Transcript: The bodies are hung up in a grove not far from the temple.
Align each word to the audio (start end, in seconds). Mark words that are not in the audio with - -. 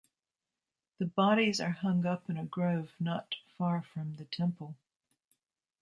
The 0.97 1.05
bodies 1.05 1.61
are 1.61 1.69
hung 1.69 2.07
up 2.07 2.27
in 2.27 2.35
a 2.35 2.43
grove 2.43 2.89
not 2.99 3.35
far 3.55 3.83
from 3.83 4.15
the 4.15 4.25
temple. 4.25 4.73